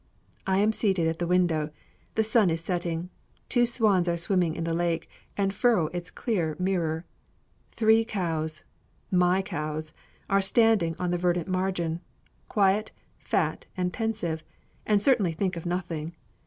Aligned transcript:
I 0.47 0.57
am 0.57 0.71
seated 0.71 1.07
at 1.07 1.19
the 1.19 1.27
window. 1.27 1.69
The 2.15 2.23
sun 2.23 2.49
is 2.49 2.59
setting. 2.59 3.11
Two 3.49 3.67
swans 3.67 4.09
are 4.09 4.17
swimming 4.17 4.55
in 4.55 4.63
the 4.63 4.73
lake, 4.73 5.07
and 5.37 5.53
furrow 5.53 5.89
its 5.93 6.09
clear 6.09 6.55
mirror. 6.57 7.05
Three 7.71 8.03
cows 8.03 8.63
my 9.11 9.43
cows 9.43 9.93
are 10.27 10.41
standing 10.41 10.95
on 10.97 11.11
the 11.11 11.19
verdant 11.19 11.47
margin, 11.49 12.01
quiet, 12.49 12.91
fat, 13.19 13.67
and 13.77 13.93
pensive, 13.93 14.43
and 14.87 15.03
certainly 15.03 15.33
think 15.33 15.55
of 15.55 15.67
nothing. 15.67 16.15